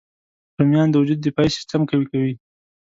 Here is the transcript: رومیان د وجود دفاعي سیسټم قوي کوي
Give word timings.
رومیان 0.57 0.87
د 0.91 0.95
وجود 1.01 1.19
دفاعي 1.21 1.49
سیسټم 1.57 1.81
قوي 1.89 2.05
کوي 2.11 2.33